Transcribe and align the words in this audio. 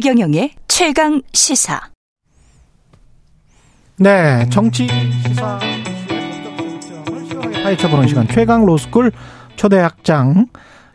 최경영의 0.00 0.52
최강 0.66 1.20
시사. 1.34 1.78
네, 3.98 4.48
정치 4.48 4.88
시사 5.28 5.60
파헤쳐보는 7.52 8.08
시간 8.08 8.26
최강 8.26 8.64
로스쿨 8.64 9.12
초대학장 9.56 10.46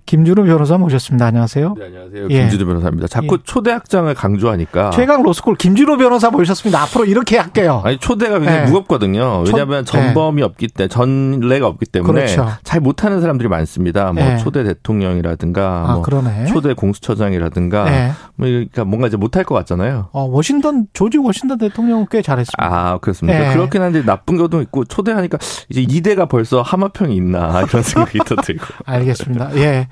김준우 0.05 0.45
변호사 0.45 0.77
모셨습니다. 0.77 1.25
안녕하세요. 1.25 1.73
네, 1.79 1.85
안녕하세요. 1.85 2.27
예. 2.29 2.41
김준우 2.41 2.65
변호사입니다. 2.67 3.07
자꾸 3.07 3.37
예. 3.39 3.43
초대학장을 3.43 4.13
강조하니까. 4.13 4.91
최강 4.91 5.23
로스쿨 5.23 5.55
김준우 5.55 5.97
변호사 5.97 6.29
모셨습니다. 6.29 6.79
앞으로 6.83 7.05
이렇게 7.05 7.37
할게요. 7.39 7.81
아니, 7.83 7.97
초대가 7.97 8.37
굉장히 8.37 8.61
예. 8.61 8.65
무겁거든요. 8.65 9.43
왜냐하면 9.47 9.83
초, 9.83 9.93
전범이 9.97 10.43
없기 10.43 10.67
때문에, 10.67 10.89
전례가 10.89 11.65
없기 11.67 11.87
때문에 11.87 12.13
그렇죠. 12.13 12.47
잘 12.63 12.81
못하는 12.81 13.19
사람들이 13.19 13.49
많습니다. 13.49 14.11
뭐 14.13 14.23
예. 14.23 14.37
초대 14.37 14.63
대통령이라든가, 14.63 15.85
아, 15.87 15.93
뭐 15.93 16.01
그러네. 16.03 16.45
초대 16.45 16.73
공수처장이라든가, 16.73 17.91
예. 17.91 18.11
뭐 18.35 18.47
그러니까 18.47 18.85
뭔가 18.85 19.07
이제 19.07 19.17
못할 19.17 19.43
것 19.43 19.55
같잖아요. 19.55 20.09
어, 20.11 20.23
워싱턴, 20.25 20.85
조지 20.93 21.17
워싱턴 21.17 21.57
대통령은 21.57 22.05
꽤 22.11 22.21
잘했습니다. 22.21 22.57
아, 22.63 22.99
그렇습니까? 22.99 23.49
예. 23.49 23.53
그렇긴 23.53 23.81
한데 23.81 24.03
나쁜 24.05 24.37
것도 24.37 24.61
있고, 24.61 24.85
초대하니까 24.85 25.39
이제 25.69 25.81
이대가 25.81 26.27
벌써 26.27 26.61
하마평이 26.61 27.15
있나, 27.15 27.65
그런 27.65 27.81
생각이 27.83 28.19
더 28.19 28.35
들고. 28.35 28.63
알겠습니다. 28.85 29.55
예. 29.55 29.87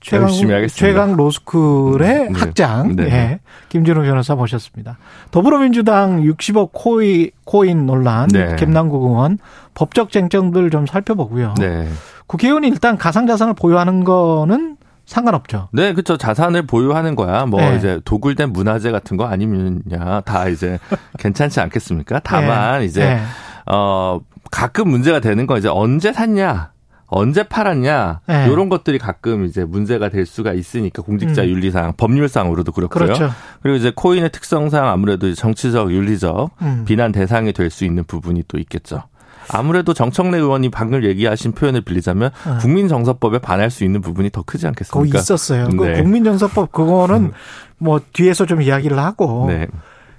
최강, 0.00 0.28
최강 0.68 1.16
로스쿨의 1.16 2.30
네. 2.30 2.38
학장, 2.38 2.94
네. 2.96 3.04
예. 3.04 3.40
김준호 3.68 4.02
변호사 4.02 4.34
모셨습니다. 4.34 4.96
더불어민주당 5.30 6.22
60억 6.22 6.70
코이, 6.72 7.32
코인 7.44 7.84
논란, 7.84 8.28
네. 8.28 8.56
김남국 8.56 9.02
의원, 9.02 9.38
법적 9.74 10.10
쟁점들 10.10 10.70
좀 10.70 10.86
살펴보고요. 10.86 11.54
네. 11.58 11.88
국회의원이 12.26 12.68
일단 12.68 12.96
가상자산을 12.96 13.54
보유하는 13.54 14.04
거는 14.04 14.76
상관없죠. 15.04 15.68
네, 15.72 15.92
그렇죠. 15.94 16.16
자산을 16.16 16.66
보유하는 16.66 17.16
거야. 17.16 17.46
뭐 17.46 17.60
네. 17.60 17.76
이제 17.76 18.00
도굴된 18.04 18.52
문화재 18.52 18.90
같은 18.90 19.16
거 19.16 19.24
아니면야 19.26 20.20
다 20.20 20.48
이제 20.48 20.78
괜찮지 21.18 21.60
않겠습니까? 21.60 22.20
다만 22.22 22.80
네. 22.80 22.84
이제 22.84 23.04
네. 23.04 23.22
어 23.66 24.20
가끔 24.50 24.88
문제가 24.90 25.20
되는 25.20 25.46
건 25.46 25.58
이제 25.58 25.68
언제 25.68 26.12
샀냐. 26.12 26.72
언제 27.10 27.42
팔았냐 27.42 28.20
네. 28.26 28.48
이런 28.50 28.68
것들이 28.68 28.98
가끔 28.98 29.44
이제 29.46 29.64
문제가 29.64 30.10
될 30.10 30.26
수가 30.26 30.52
있으니까 30.52 31.02
공직자 31.02 31.42
음. 31.42 31.48
윤리상 31.48 31.94
법률상으로도 31.96 32.72
그렇고요. 32.72 33.04
그렇죠. 33.04 33.30
그리고 33.62 33.76
이제 33.76 33.90
코인의 33.94 34.30
특성상 34.30 34.86
아무래도 34.86 35.32
정치적 35.34 35.90
윤리적 35.90 36.50
음. 36.62 36.84
비난 36.86 37.12
대상이 37.12 37.52
될 37.52 37.70
수 37.70 37.84
있는 37.84 38.04
부분이 38.04 38.44
또 38.48 38.58
있겠죠. 38.58 39.02
아무래도 39.50 39.94
정청래 39.94 40.36
의원이 40.38 40.70
방금 40.70 41.04
얘기하신 41.04 41.52
표현을 41.52 41.80
빌리자면 41.82 42.30
네. 42.44 42.58
국민정서법에 42.60 43.38
반할 43.38 43.70
수 43.70 43.84
있는 43.84 44.00
부분이 44.02 44.30
더 44.30 44.42
크지 44.42 44.66
않겠습니까? 44.66 45.12
거 45.12 45.18
있었어요. 45.18 45.68
그 45.68 45.84
네. 45.84 45.94
그 45.94 46.02
국민정서법 46.02 46.72
그거는 46.72 47.16
음. 47.16 47.32
뭐 47.78 48.00
뒤에서 48.12 48.44
좀 48.46 48.60
이야기를 48.60 48.98
하고 48.98 49.46
네. 49.48 49.66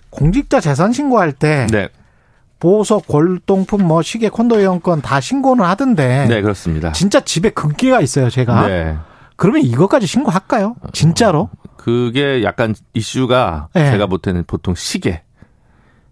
공직자 0.09 0.59
재산 0.59 0.91
신고할 0.93 1.31
때 1.33 1.67
네. 1.71 1.89
보석, 2.59 3.07
골동품, 3.07 3.85
뭐 3.85 4.01
시계, 4.01 4.29
콘도 4.29 4.59
이용권 4.59 5.01
다 5.01 5.19
신고는 5.19 5.63
하던데. 5.63 6.27
네, 6.27 6.41
그렇습니다. 6.41 6.91
진짜 6.91 7.21
집에 7.21 7.49
금괴가 7.49 8.01
있어요, 8.01 8.29
제가. 8.29 8.67
네. 8.67 8.97
그러면 9.37 9.61
이것까지 9.61 10.05
신고할까요? 10.05 10.75
진짜로? 10.91 11.49
그게 11.77 12.43
약간 12.43 12.75
이슈가 12.93 13.69
네. 13.73 13.91
제가 13.91 14.07
볼 14.07 14.19
때는 14.19 14.43
보통 14.45 14.75
시계. 14.75 15.23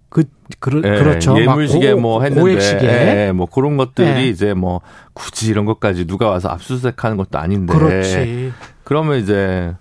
그, 0.08 0.24
그, 0.60 0.70
네, 0.70 0.98
그렇죠. 0.98 1.38
예물시계 1.38 1.94
고, 1.94 2.00
뭐 2.00 2.24
했는데. 2.24 2.42
고액시계. 2.42 2.88
네, 2.88 3.32
뭐 3.34 3.46
그런 3.46 3.76
것들이 3.76 4.14
네. 4.14 4.28
이제 4.30 4.54
뭐 4.54 4.80
굳이 5.12 5.52
이런 5.52 5.66
것까지 5.66 6.08
누가 6.08 6.30
와서 6.30 6.48
압수수색 6.48 7.04
하는 7.04 7.18
것도 7.18 7.38
아닌데. 7.38 7.74
그렇지. 7.74 8.54
그러면 8.86 9.20
이제 9.20 9.76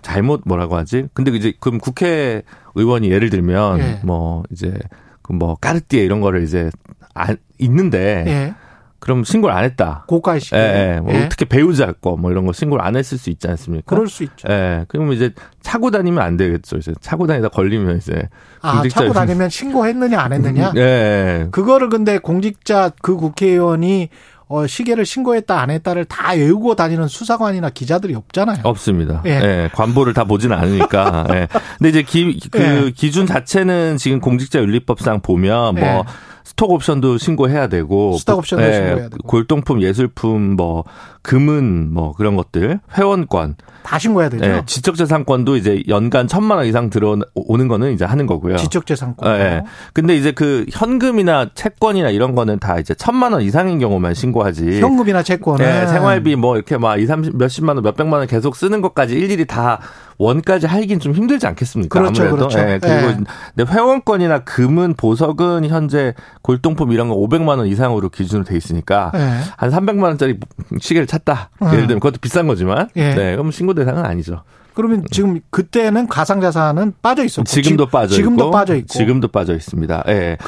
잘못 0.00 0.40
뭐라고 0.46 0.76
하지? 0.76 1.08
근데 1.12 1.30
이제 1.32 1.52
그럼 1.60 1.78
국회 1.78 2.42
의원이 2.74 3.10
예를 3.10 3.28
들면 3.28 3.78
네. 3.78 4.00
뭐 4.02 4.44
이제 4.50 4.72
그 4.72 4.78
뭐 5.28 5.56
까르띠에 5.60 6.02
이런 6.04 6.20
거를 6.20 6.42
이제 6.42 6.70
안 7.14 7.36
있는데 7.58 8.24
예. 8.26 8.54
그럼 9.00 9.22
신고를 9.22 9.54
안 9.54 9.62
했다. 9.64 10.04
고가의 10.08 10.40
시계. 10.40 10.56
예, 10.56 10.94
예. 10.96 11.00
뭐 11.00 11.14
예. 11.14 11.28
특히 11.28 11.44
배우자 11.44 11.92
거 11.92 12.16
뭐 12.16 12.30
이런 12.32 12.46
거 12.46 12.52
신고를 12.52 12.84
안 12.84 12.96
했을 12.96 13.16
수 13.16 13.30
있지 13.30 13.46
않습니까? 13.48 13.84
그럴 13.86 14.08
수 14.08 14.24
있죠. 14.24 14.48
예. 14.50 14.84
그러면 14.88 15.12
이제 15.14 15.32
차고 15.62 15.90
다니면 15.92 16.22
안 16.22 16.36
되겠죠. 16.36 16.78
이제 16.78 16.92
차고 17.00 17.26
다니다 17.28 17.48
걸리면 17.48 17.98
이제 17.98 18.28
아, 18.60 18.82
차고 18.88 19.12
다니면 19.12 19.50
신고했느냐 19.50 20.18
안 20.20 20.32
했느냐? 20.32 20.72
예. 20.76 21.46
그거를 21.52 21.88
근데 21.90 22.18
공직자 22.18 22.90
그 23.02 23.16
국회의원이 23.16 24.08
어, 24.48 24.66
시계를 24.66 25.04
신고했다 25.04 25.60
안 25.60 25.70
했다를 25.70 26.06
다 26.06 26.32
외우고 26.32 26.74
다니는 26.74 27.06
수사관이나 27.08 27.70
기자들이 27.70 28.14
없잖아요. 28.14 28.60
없습니다. 28.62 29.22
예. 29.26 29.30
예 29.30 29.70
관보를 29.74 30.14
다 30.14 30.24
보지는 30.24 30.56
않으니까. 30.56 31.26
예. 31.30 31.48
근데 31.76 31.90
이제 31.90 32.02
기, 32.02 32.40
그 32.50 32.86
예. 32.86 32.90
기준 32.90 33.26
자체는 33.26 33.98
지금 33.98 34.20
공직자윤리법상 34.20 35.20
보면 35.20 35.74
뭐 35.74 35.84
예. 35.84 36.02
스톡 36.48 36.70
옵션도 36.70 37.18
신고해야 37.18 37.66
되고 37.66 38.16
스톡 38.16 38.38
옵션도 38.38 38.64
예, 38.64 38.72
신고해야 38.72 39.08
되고 39.10 39.18
골동품, 39.28 39.82
예술품 39.82 40.56
뭐 40.56 40.84
금은 41.20 41.92
뭐 41.92 42.14
그런 42.14 42.36
것들, 42.36 42.80
회원권 42.96 43.56
다 43.82 43.98
신고해야 43.98 44.30
되죠. 44.30 44.44
예, 44.46 44.62
지적재산권도 44.64 45.56
이제 45.56 45.82
연간 45.88 46.26
천만 46.26 46.56
원 46.56 46.66
이상 46.66 46.88
들어오는 46.88 47.68
거는 47.68 47.92
이제 47.92 48.06
하는 48.06 48.26
거고요. 48.26 48.56
지적재산권. 48.56 49.30
예, 49.30 49.40
예. 49.40 49.62
근데 49.92 50.16
이제 50.16 50.32
그 50.32 50.64
현금이나 50.72 51.50
채권이나 51.54 52.08
이런 52.08 52.34
거는 52.34 52.60
다 52.60 52.78
이제 52.78 52.94
천만 52.94 53.34
원 53.34 53.42
이상인 53.42 53.78
경우만 53.78 54.14
신고하지. 54.14 54.80
현금이나 54.80 55.22
채권은 55.22 55.66
예, 55.66 55.86
생활비 55.86 56.34
뭐 56.34 56.56
이렇게 56.56 56.78
막 56.78 56.96
2, 56.96 57.04
30 57.04 57.36
몇십만 57.36 57.76
원, 57.76 57.84
몇백만 57.84 58.20
원 58.20 58.26
계속 58.26 58.56
쓰는 58.56 58.80
것까지 58.80 59.14
일일이 59.14 59.44
다 59.44 59.80
원까지 60.18 60.66
할긴 60.66 60.98
좀 60.98 61.12
힘들지 61.14 61.46
않겠습니까? 61.46 61.98
그렇죠, 61.98 62.22
아무래도. 62.24 62.48
그렇죠. 62.48 62.58
예, 62.58 62.78
그리고 62.82 63.24
네. 63.54 63.64
회원권이나 63.64 64.40
금은 64.40 64.94
보석은 64.94 65.66
현재 65.66 66.14
골동품 66.48 66.92
이런 66.92 67.10
거 67.10 67.14
500만 67.14 67.58
원 67.58 67.66
이상으로 67.66 68.08
기준으로 68.08 68.42
돼 68.42 68.56
있으니까 68.56 69.10
네. 69.12 69.38
한 69.58 69.70
300만 69.70 70.04
원짜리 70.04 70.40
시계를 70.80 71.06
찾다. 71.06 71.50
네. 71.60 71.66
예를 71.66 71.80
들면 71.86 72.00
그것도 72.00 72.20
비싼 72.22 72.46
거지만 72.46 72.88
네. 72.94 73.14
네, 73.14 73.32
그럼 73.32 73.50
신고 73.50 73.74
대상은 73.74 74.06
아니죠. 74.06 74.44
그러면 74.72 75.04
지금 75.10 75.40
그때는 75.50 76.06
가상 76.08 76.40
자산은 76.40 76.94
빠져 77.02 77.22
있었고 77.22 77.44
지금도 77.44 77.88
빠져 77.88 78.14
지금도 78.14 78.44
있고 78.44 78.50
빠져 78.50 78.76
있고 78.76 78.86
지금도 78.86 79.28
빠져 79.28 79.54
있습니다. 79.54 80.04
예. 80.08 80.12
네. 80.14 80.38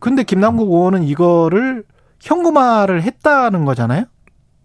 근데 0.00 0.22
김남국 0.22 0.68
의원은 0.68 1.04
이거를 1.04 1.84
현금화를 2.20 3.02
했다는 3.02 3.64
거잖아요. 3.64 4.04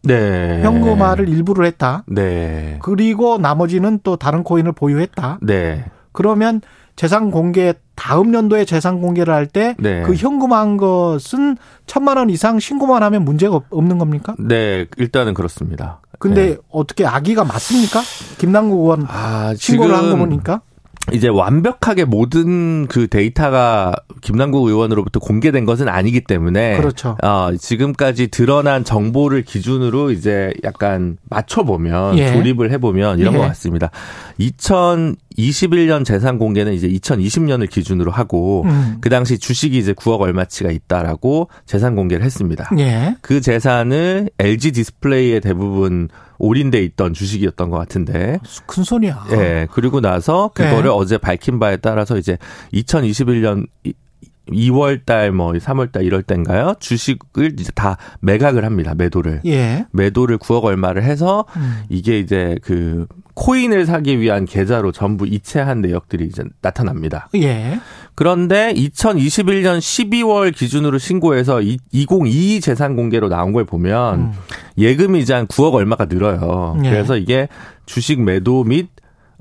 네. 0.03 0.61
현금화를 0.63 1.29
일부를 1.29 1.65
했다. 1.65 2.03
네. 2.07 2.77
그리고 2.81 3.37
나머지는 3.37 4.01
또 4.03 4.17
다른 4.17 4.43
코인을 4.43 4.73
보유했다. 4.73 5.39
네. 5.43 5.85
그러면 6.11 6.59
재산 6.95 7.31
공개 7.31 7.73
다음 7.95 8.33
연도에 8.33 8.65
재산 8.65 9.01
공개를 9.01 9.33
할 9.33 9.45
때그 9.47 9.81
네. 9.81 10.03
그 10.03 10.13
현금한 10.15 10.77
것은 10.77 11.57
천만 11.85 12.17
원 12.17 12.29
이상 12.29 12.59
신고만 12.59 13.01
하면 13.03 13.23
문제가 13.25 13.59
없는 13.69 13.97
겁니까? 13.97 14.35
네, 14.39 14.85
일단은 14.97 15.33
그렇습니다. 15.33 16.01
근데 16.19 16.49
네. 16.51 16.57
어떻게 16.69 17.05
아기가 17.05 17.43
맞습니까? 17.43 18.01
김남국 18.37 18.79
의원 18.79 19.05
아, 19.09 19.53
신고를 19.57 19.95
한 19.95 20.09
거 20.11 20.15
보니까 20.17 20.61
이제 21.11 21.27
완벽하게 21.27 22.05
모든 22.05 22.87
그 22.87 23.07
데이터가 23.07 23.93
김남국 24.21 24.67
의원으로부터 24.67 25.19
공개된 25.19 25.65
것은 25.65 25.89
아니기 25.89 26.21
때문에 26.21 26.77
그렇죠. 26.77 27.17
어, 27.21 27.51
지금까지 27.59 28.27
드러난 28.27 28.85
정보를 28.85 29.41
기준으로 29.43 30.11
이제 30.11 30.53
약간 30.63 31.17
맞춰 31.29 31.63
보면 31.63 32.17
예. 32.17 32.31
조립을 32.31 32.71
해 32.71 32.77
보면 32.77 33.19
이런 33.19 33.33
예. 33.33 33.37
것 33.37 33.43
같습니다. 33.49 33.91
2021년 34.39 36.05
재산 36.05 36.37
공개는 36.37 36.73
이제 36.73 36.87
2020년을 36.87 37.69
기준으로 37.69 38.09
하고 38.09 38.63
음. 38.65 38.97
그 39.01 39.09
당시 39.09 39.37
주식이 39.37 39.77
이제 39.77 39.91
9억 39.91 40.21
얼마치가 40.21 40.71
있다라고 40.71 41.49
재산 41.65 41.95
공개를 41.95 42.23
했습니다. 42.25 42.69
예. 42.79 43.17
그 43.21 43.41
재산을 43.41 44.29
LG 44.39 44.71
디스플레이의 44.71 45.41
대부분 45.41 46.07
올인돼 46.43 46.83
있던 46.83 47.13
주식이었던 47.13 47.69
것 47.69 47.77
같은데 47.77 48.39
큰 48.65 48.83
손이야. 48.83 49.27
예. 49.31 49.67
그리고 49.71 50.01
나서 50.01 50.51
그거를 50.53 50.83
네. 50.83 50.89
어제 50.89 51.17
밝힌 51.17 51.59
바에 51.59 51.77
따라서 51.77 52.17
이제 52.17 52.37
2021년 52.73 53.67
2월 54.49 55.05
달, 55.05 55.31
뭐 55.31 55.53
3월 55.53 55.91
달, 55.91 56.03
1월 56.03 56.25
달인가요? 56.27 56.75
주식을 56.79 57.59
이제 57.59 57.71
다 57.73 57.97
매각을 58.19 58.65
합니다. 58.65 58.93
매도를. 58.93 59.41
예. 59.45 59.85
매도를 59.91 60.37
9억 60.37 60.65
얼마를 60.65 61.03
해서 61.03 61.45
음. 61.55 61.83
이게 61.87 62.19
이제 62.19 62.57
그 62.61 63.07
코인을 63.35 63.85
사기 63.85 64.19
위한 64.19 64.45
계좌로 64.45 64.91
전부 64.91 65.25
이체한 65.25 65.81
내역들이 65.81 66.25
이제 66.25 66.43
나타납니다. 66.61 67.29
예. 67.35 67.79
그런데 68.15 68.73
2021년 68.73 69.79
12월 69.79 70.53
기준으로 70.53 70.97
신고해서 70.97 71.61
2022 71.91 72.61
재산 72.61 72.95
공개로 72.95 73.29
나온 73.29 73.53
걸 73.53 73.65
보면 73.65 74.19
음. 74.19 74.31
예금이 74.77 75.19
이제 75.19 75.33
한 75.33 75.47
9억 75.47 75.73
얼마가 75.73 76.05
늘어요. 76.05 76.77
예. 76.83 76.89
그래서 76.89 77.17
이게 77.17 77.47
주식 77.85 78.21
매도 78.21 78.63
및 78.63 78.89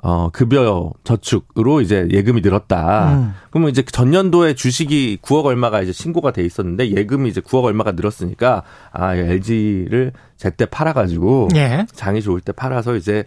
어, 0.04 0.30
급여 0.30 0.90
저축으로 1.04 1.80
이제 1.80 2.08
예금이 2.10 2.40
늘었다. 2.40 3.14
음. 3.14 3.34
그러면 3.50 3.70
이제 3.70 3.82
전년도에 3.82 4.54
주식이 4.54 5.18
9억 5.22 5.44
얼마가 5.44 5.80
이제 5.80 5.92
신고가 5.92 6.32
돼 6.32 6.44
있었는데 6.44 6.90
예금이 6.90 7.28
이제 7.28 7.40
9억 7.40 7.64
얼마가 7.64 7.92
늘었으니까 7.92 8.64
아, 8.90 9.14
LG를 9.14 10.12
제때 10.36 10.66
팔아가지고 10.66 11.50
예. 11.54 11.86
장이 11.92 12.20
좋을 12.20 12.40
때 12.40 12.50
팔아서 12.50 12.96
이제 12.96 13.24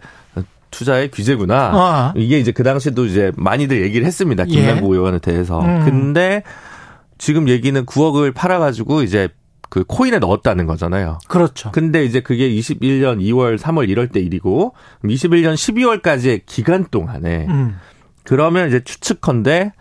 투자의 0.70 1.10
규제구나. 1.10 1.70
아. 1.74 2.12
이게 2.16 2.38
이제 2.38 2.52
그 2.52 2.62
당시에도 2.62 3.06
이제 3.06 3.32
많이들 3.36 3.82
얘기를 3.82 4.06
했습니다. 4.06 4.44
김남국 4.44 4.92
예. 4.92 4.96
의원에 4.96 5.18
대해서. 5.18 5.60
음. 5.60 5.84
근데 5.84 6.42
지금 7.18 7.48
얘기는 7.48 7.84
9억을 7.86 8.34
팔아가지고 8.34 9.02
이제 9.02 9.28
그 9.68 9.84
코인에 9.84 10.18
넣었다는 10.18 10.66
거잖아요. 10.66 11.18
그렇죠. 11.28 11.70
근데 11.72 12.04
이제 12.04 12.20
그게 12.20 12.48
21년 12.50 13.20
2월, 13.20 13.58
3월 13.58 13.88
이럴 13.88 14.08
때 14.08 14.20
일이고 14.20 14.74
21년 15.04 15.54
12월까지의 15.54 16.42
기간 16.46 16.84
동안에 16.84 17.46
음. 17.48 17.76
그러면 18.22 18.68
이제 18.68 18.82
추측컨대 18.82 19.72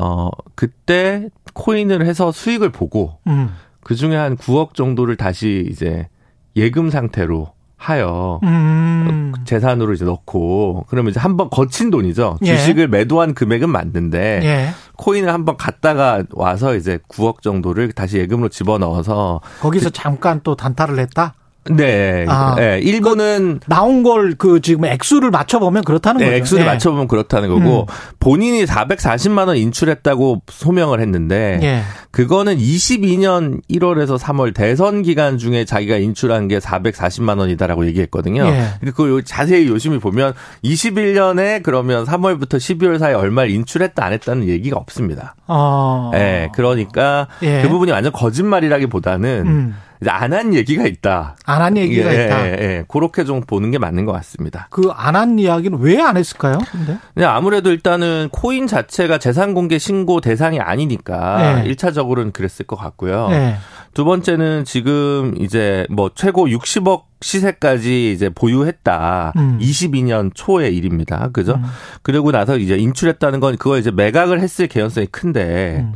어 0.00 0.30
그때 0.54 1.28
코인을 1.54 2.04
해서 2.04 2.32
수익을 2.32 2.70
보고 2.70 3.18
음. 3.26 3.50
그 3.82 3.94
중에 3.94 4.16
한 4.16 4.36
9억 4.36 4.74
정도를 4.74 5.16
다시 5.16 5.66
이제 5.70 6.08
예금 6.56 6.90
상태로 6.90 7.52
하여 7.82 8.38
음. 8.44 9.32
재산으로 9.44 9.92
이제 9.92 10.04
넣고 10.04 10.86
그러면 10.88 11.10
이제 11.10 11.18
한번 11.18 11.50
거친 11.50 11.90
돈이죠. 11.90 12.38
예. 12.42 12.56
주식을 12.56 12.86
매도한 12.86 13.34
금액은 13.34 13.68
맞는데 13.68 14.40
예. 14.44 14.68
코인을 14.98 15.32
한번 15.32 15.56
갔다가 15.56 16.22
와서 16.30 16.76
이제 16.76 17.00
9억 17.08 17.42
정도를 17.42 17.90
다시 17.90 18.18
예금으로 18.18 18.50
집어 18.50 18.78
넣어서 18.78 19.40
거기서 19.60 19.86
그, 19.86 19.92
잠깐 19.92 20.40
또 20.44 20.54
단타를 20.54 21.00
했다. 21.00 21.34
네. 21.70 22.24
아, 22.28 22.54
네. 22.56 22.80
일부는 22.82 23.60
그 23.62 23.68
나온 23.68 24.02
걸 24.02 24.32
그 24.42 24.60
지금 24.60 24.84
액수를 24.84 25.30
맞춰 25.30 25.58
보면 25.58 25.84
그렇다는 25.84 26.18
네, 26.18 26.24
거죠. 26.26 26.36
액수를 26.36 26.64
네. 26.64 26.70
맞춰 26.70 26.90
보면 26.90 27.06
그렇다는 27.06 27.48
거고 27.48 27.82
음. 27.82 27.86
본인이 28.18 28.64
440만 28.64 29.46
원 29.46 29.56
인출했다고 29.56 30.42
소명을 30.48 31.00
했는데 31.00 31.60
예. 31.62 31.82
그거는 32.10 32.56
22년 32.58 33.60
1월에서 33.70 34.18
3월 34.18 34.54
대선 34.54 35.02
기간 35.02 35.38
중에 35.38 35.64
자기가 35.64 35.96
인출한 35.96 36.48
게 36.48 36.58
440만 36.58 37.38
원이다라고 37.38 37.86
얘기했거든요. 37.86 38.46
예. 38.46 38.90
그 38.94 39.22
자세히 39.24 39.68
요심히 39.68 39.98
보면 39.98 40.34
21년에 40.64 41.62
그러면 41.62 42.04
3월부터 42.04 42.56
12월 42.56 42.98
사이에 42.98 43.14
얼마를 43.14 43.50
인출했다 43.50 44.04
안 44.04 44.12
했다는 44.12 44.48
얘기가 44.48 44.78
없습니다. 44.78 45.34
어. 45.46 46.10
네. 46.12 46.48
그러니까 46.54 47.28
예. 47.42 47.62
그 47.62 47.68
부분이 47.68 47.92
완전 47.92 48.12
거짓말이라기보다는 48.12 49.44
음. 49.46 49.76
안 50.10 50.32
한 50.32 50.54
얘기가 50.54 50.84
있다. 50.86 51.36
안 51.44 51.62
한 51.62 51.76
얘기가 51.76 52.14
예, 52.14 52.24
있다. 52.26 52.46
예, 52.46 52.52
예. 52.60 52.84
그렇게 52.88 53.24
좀 53.24 53.40
보는 53.42 53.70
게 53.70 53.78
맞는 53.78 54.04
것 54.04 54.12
같습니다. 54.12 54.68
그 54.70 54.90
안 54.96 55.14
한 55.16 55.38
이야기는 55.38 55.78
왜 55.80 56.00
안 56.00 56.16
했을까요? 56.16 56.58
근데? 56.70 56.98
네, 57.14 57.24
아무래도 57.24 57.70
일단은 57.70 58.28
코인 58.32 58.66
자체가 58.66 59.18
재산 59.18 59.54
공개 59.54 59.78
신고 59.78 60.20
대상이 60.20 60.58
아니니까 60.60 61.62
네. 61.62 61.74
1차적으로는 61.74 62.32
그랬을 62.32 62.66
것 62.66 62.76
같고요. 62.76 63.28
네. 63.28 63.56
두 63.94 64.04
번째는 64.06 64.64
지금 64.64 65.34
이제 65.38 65.86
뭐 65.90 66.10
최고 66.14 66.46
60억 66.46 67.02
시세까지 67.20 68.12
이제 68.12 68.30
보유했다. 68.30 69.32
음. 69.36 69.58
22년 69.60 70.30
초의 70.34 70.74
일입니다. 70.76 71.28
그죠? 71.32 71.54
음. 71.56 71.62
그리고 72.02 72.32
나서 72.32 72.56
이제 72.56 72.76
인출했다는 72.76 73.40
건 73.40 73.56
그거 73.58 73.78
이제 73.78 73.90
매각을 73.90 74.40
했을 74.40 74.66
개연성이 74.66 75.06
큰데 75.06 75.80
음. 75.84 75.92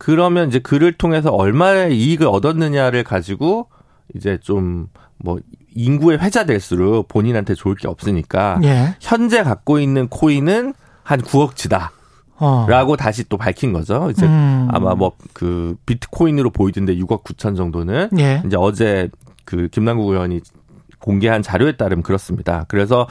그러면 0.00 0.48
이제 0.48 0.58
그를 0.58 0.92
통해서 0.92 1.30
얼마의 1.30 1.96
이익을 1.96 2.26
얻었느냐를 2.26 3.04
가지고 3.04 3.68
이제 4.14 4.38
좀 4.42 4.88
뭐 5.22 5.38
인구에 5.74 6.16
회자될수록 6.16 7.08
본인한테 7.08 7.54
좋을 7.54 7.76
게 7.76 7.86
없으니까 7.86 8.58
예. 8.64 8.96
현재 9.00 9.42
갖고 9.42 9.78
있는 9.78 10.08
코인은 10.08 10.74
한 11.02 11.20
9억치다. 11.20 11.90
어. 12.38 12.66
라고 12.68 12.96
다시 12.96 13.28
또 13.28 13.36
밝힌 13.36 13.72
거죠. 13.72 14.08
이제 14.10 14.26
음. 14.26 14.68
아마 14.70 14.94
뭐 14.94 15.12
그 15.34 15.76
비트코인으로 15.86 16.50
보이던데 16.50 16.96
6억 16.96 17.22
9천 17.22 17.56
정도는 17.56 18.08
예. 18.18 18.42
이제 18.46 18.56
어제 18.58 19.10
그 19.44 19.68
김남국 19.68 20.10
의원이 20.10 20.40
공개한 20.98 21.42
자료에 21.42 21.76
따르면 21.76 22.02
그렇습니다. 22.02 22.64
그래서 22.68 23.06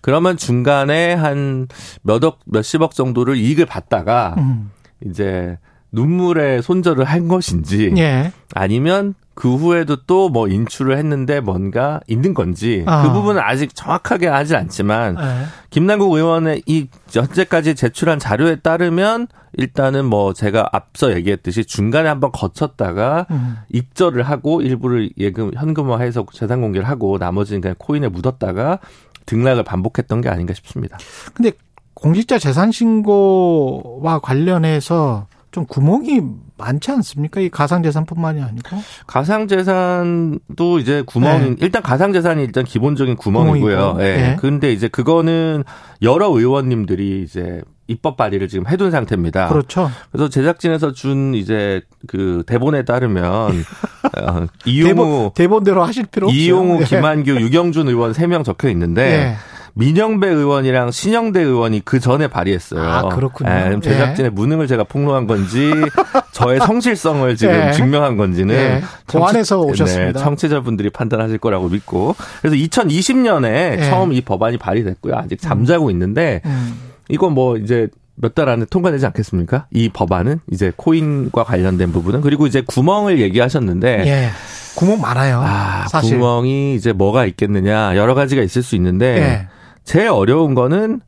그러면 0.00 0.36
중간에 0.36 1.14
한 1.14 1.68
몇억 2.02 2.40
몇십억 2.44 2.94
정도를 2.94 3.36
이익을 3.36 3.66
받다가 3.66 4.34
음. 4.38 4.70
이제 5.04 5.58
눈물에 5.92 6.62
손절을 6.62 7.04
한 7.04 7.28
것인지 7.28 7.92
예. 7.96 8.32
아니면 8.54 9.14
그 9.34 9.54
후에도 9.54 9.96
또 10.04 10.28
뭐 10.28 10.48
인출을 10.48 10.96
했는데 10.96 11.40
뭔가 11.40 12.00
있는 12.06 12.32
건지 12.34 12.84
아. 12.86 13.02
그 13.02 13.12
부분은 13.12 13.40
아직 13.42 13.74
정확하게 13.74 14.26
하지 14.26 14.56
않지만 14.56 15.16
예. 15.18 15.44
김남국 15.70 16.12
의원의 16.12 16.62
이 16.66 16.88
현재까지 17.10 17.74
제출한 17.74 18.18
자료에 18.18 18.56
따르면 18.56 19.26
일단은 19.54 20.06
뭐 20.06 20.32
제가 20.32 20.70
앞서 20.72 21.12
얘기했듯이 21.12 21.64
중간에 21.66 22.08
한번 22.08 22.32
거쳤다가 22.32 23.26
음. 23.30 23.58
입절을 23.70 24.22
하고 24.22 24.62
일부를 24.62 25.10
예금 25.18 25.50
현금화해서 25.54 26.24
재산 26.32 26.62
공개를 26.62 26.88
하고 26.88 27.18
나머지는 27.18 27.60
그냥 27.60 27.74
코인에 27.78 28.08
묻었다가 28.08 28.78
등락을 29.26 29.62
반복했던 29.64 30.22
게 30.22 30.30
아닌가 30.30 30.54
싶습니다. 30.54 30.96
근데 31.34 31.52
공직자 31.94 32.38
재산 32.38 32.72
신고와 32.72 34.20
관련해서 34.20 35.26
좀 35.52 35.66
구멍이 35.66 36.22
많지 36.56 36.90
않습니까? 36.90 37.40
이 37.40 37.50
가상재산뿐만이 37.50 38.42
아니고. 38.42 38.78
가상재산도 39.06 40.78
이제 40.80 41.02
구멍이, 41.06 41.50
네. 41.50 41.56
일단 41.60 41.82
가상재산이 41.82 42.42
일단 42.42 42.64
기본적인 42.64 43.16
구멍이고요. 43.16 43.96
예. 44.00 44.02
네. 44.02 44.16
네. 44.16 44.36
근데 44.40 44.72
이제 44.72 44.88
그거는 44.88 45.62
여러 46.00 46.28
의원님들이 46.28 47.22
이제 47.22 47.60
입법 47.86 48.16
발의를 48.16 48.48
지금 48.48 48.66
해둔 48.66 48.90
상태입니다. 48.90 49.48
그렇죠. 49.48 49.90
그래서 50.10 50.30
제작진에서 50.30 50.92
준 50.92 51.34
이제 51.34 51.82
그 52.06 52.42
대본에 52.46 52.84
따르면 52.84 53.22
어, 54.18 54.46
이용우 54.64 55.32
대본, 55.34 55.64
대로 55.64 55.84
하실 55.84 56.06
필요 56.06 56.28
없어요. 56.28 56.40
이용우, 56.40 56.78
네. 56.78 56.84
김한규, 56.86 57.32
유경준 57.32 57.88
의원 57.88 58.12
3명 58.12 58.44
적혀 58.44 58.70
있는데 58.70 59.02
네. 59.02 59.36
민영배 59.74 60.28
의원이랑 60.28 60.90
신영대 60.90 61.40
의원이 61.40 61.82
그 61.84 61.98
전에 61.98 62.28
발의했어요. 62.28 62.82
아, 62.82 63.08
그렇군요. 63.08 63.50
네, 63.50 63.80
제작진의 63.80 64.30
예. 64.30 64.34
무능을 64.34 64.66
제가 64.66 64.84
폭로한 64.84 65.26
건지 65.26 65.70
저의 66.32 66.60
성실성을 66.60 67.34
지금 67.36 67.54
예. 67.54 67.72
증명한 67.72 68.16
건지는 68.16 68.54
예. 68.54 68.82
보안에서 69.06 69.60
오셨습니다. 69.60 70.18
네, 70.18 70.24
청취자분들이 70.24 70.90
판단하실 70.90 71.38
거라고 71.38 71.68
믿고 71.68 72.14
그래서 72.40 72.56
2020년에 72.56 73.78
예. 73.78 73.84
처음 73.88 74.12
이 74.12 74.20
법안이 74.20 74.58
발의됐고요. 74.58 75.14
아직 75.16 75.40
잠자고 75.40 75.90
있는데 75.90 76.42
음. 76.44 76.74
이건 77.08 77.32
뭐 77.32 77.56
이제 77.56 77.88
몇달 78.14 78.48
안에 78.48 78.66
통과되지 78.66 79.06
않겠습니까? 79.06 79.66
이 79.70 79.88
법안은 79.88 80.40
이제 80.50 80.70
코인과 80.76 81.44
관련된 81.44 81.92
부분은 81.92 82.20
그리고 82.20 82.46
이제 82.46 82.62
구멍을 82.66 83.20
얘기하셨는데 83.20 84.04
예. 84.06 84.28
구멍 84.74 85.00
많아요. 85.00 85.40
아, 85.42 85.86
사실. 85.88 86.18
구멍이 86.18 86.74
이제 86.74 86.92
뭐가 86.92 87.26
있겠느냐 87.26 87.96
여러 87.96 88.14
가지가 88.14 88.42
있을 88.42 88.62
수 88.62 88.76
있는데 88.76 89.16
예. 89.18 89.48
제일 89.84 90.08
어려운 90.08 90.54
거는 90.54 91.00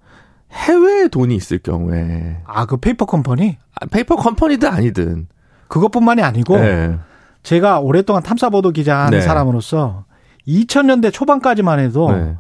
해외에 0.53 1.09
돈이 1.09 1.35
있을 1.35 1.59
경우에. 1.59 2.39
아, 2.45 2.67
그 2.67 2.77
페이퍼 2.77 3.05
컴퍼니? 3.07 3.57
아, 3.81 3.87
페이퍼 3.87 4.17
컴퍼니든 4.17 4.69
아니든. 4.69 5.29
그것뿐만이 5.69 6.23
아니고 6.23 6.57
네. 6.59 6.97
제가 7.43 7.81
오랫동안 7.81 8.23
탐사보도 8.23 8.71
기자 8.71 8.99
하는 8.99 9.19
네. 9.19 9.21
사람으로서 9.25 10.05
2000년대 10.47 11.13
초반까지만 11.13 11.79
해도 11.81 12.13
네. 12.13 12.37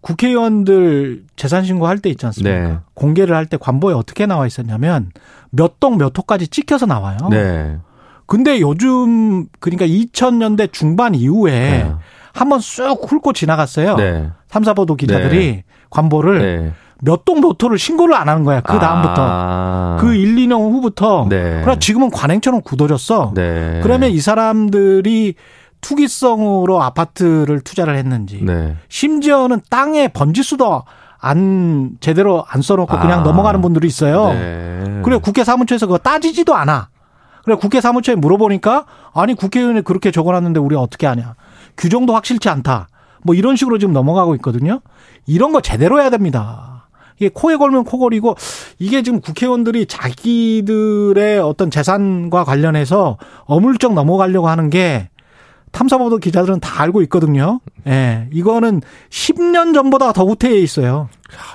국회의원들 0.00 1.24
재산 1.36 1.64
신고할 1.64 1.98
때 1.98 2.08
있지 2.10 2.24
않습니까? 2.26 2.58
네. 2.58 2.78
공개를 2.94 3.34
할 3.34 3.46
때 3.46 3.56
관보에 3.56 3.94
어떻게 3.94 4.26
나와 4.26 4.46
있었냐면 4.46 5.10
몇 5.50 5.80
동 5.80 5.96
몇 5.98 6.16
호까지 6.16 6.48
찍혀서 6.48 6.86
나와요. 6.86 7.18
네. 7.30 7.78
근데 8.26 8.60
요즘 8.60 9.46
그러니까 9.58 9.86
2000년대 9.86 10.72
중반 10.72 11.14
이후에 11.14 11.52
네. 11.52 11.92
한번 12.34 12.60
쑥 12.60 13.10
훑고 13.10 13.32
지나갔어요. 13.32 13.96
네. 13.96 14.30
탐사보도 14.50 14.94
기자들이 14.96 15.38
네. 15.52 15.64
관보를 15.90 16.38
네. 16.38 16.72
몇동 17.00 17.40
몇호를 17.40 17.78
신고를 17.78 18.14
안 18.14 18.28
하는 18.28 18.44
거야. 18.44 18.60
그 18.60 18.78
다음부터. 18.78 19.14
아. 19.18 19.96
그 20.00 20.14
1, 20.14 20.34
2년 20.36 20.60
후부터. 20.72 21.26
네. 21.28 21.60
그러나 21.62 21.78
지금은 21.78 22.10
관행처럼 22.10 22.62
굳어졌어. 22.62 23.32
네. 23.34 23.80
그러면 23.82 24.10
이 24.10 24.20
사람들이 24.20 25.34
투기성으로 25.80 26.82
아파트를 26.82 27.60
투자를 27.60 27.96
했는지. 27.96 28.42
네. 28.42 28.76
심지어는 28.88 29.60
땅에 29.70 30.08
번지수도 30.08 30.82
안 31.20 31.92
제대로 32.00 32.44
안 32.48 32.62
써놓고 32.62 32.96
아. 32.96 33.00
그냥 33.00 33.22
넘어가는 33.22 33.60
분들이 33.60 33.86
있어요. 33.86 34.32
네. 34.32 35.00
그래 35.04 35.18
국회 35.18 35.44
사무처에서 35.44 35.86
그거 35.86 35.98
따지지도 35.98 36.54
않아. 36.54 36.88
그래 37.44 37.56
국회 37.56 37.80
사무처에 37.80 38.16
물어보니까 38.16 38.86
아니 39.14 39.34
국회의원이 39.34 39.82
그렇게 39.82 40.10
적어놨는데 40.10 40.58
우리 40.60 40.74
어떻게 40.74 41.06
하냐. 41.06 41.34
규정도 41.76 42.14
확실치 42.14 42.48
않다. 42.48 42.88
뭐 43.22 43.34
이런 43.34 43.56
식으로 43.56 43.78
지금 43.78 43.92
넘어가고 43.92 44.34
있거든요. 44.36 44.80
이런 45.28 45.52
거 45.52 45.60
제대로 45.60 46.00
해야 46.00 46.10
됩니다. 46.10 46.88
이게 47.18 47.30
코에 47.32 47.56
걸면 47.56 47.84
코걸이고 47.84 48.36
이게 48.78 49.02
지금 49.02 49.20
국회의원들이 49.20 49.86
자기들의 49.86 51.38
어떤 51.40 51.70
재산과 51.70 52.44
관련해서 52.44 53.18
어물쩍 53.44 53.94
넘어가려고 53.94 54.48
하는 54.48 54.70
게 54.70 55.10
탐사보도 55.70 56.18
기자들은 56.18 56.60
다 56.60 56.82
알고 56.82 57.02
있거든요. 57.02 57.60
예. 57.86 57.90
네, 57.90 58.28
이거는 58.32 58.80
10년 59.10 59.74
전보다 59.74 60.12
더 60.12 60.24
후퇴해 60.24 60.58
있어요. 60.58 61.08